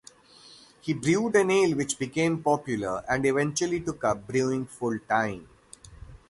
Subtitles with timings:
[0.81, 5.47] He brewed an ale which became popular, and eventually took up brewing full-time.